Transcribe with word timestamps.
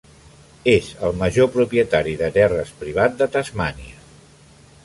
És 0.71 0.87
el 1.09 1.13
major 1.19 1.51
propietari 1.57 2.17
de 2.23 2.31
terres 2.39 2.75
privat 2.83 3.23
de 3.23 3.29
Tasmània. 3.37 3.99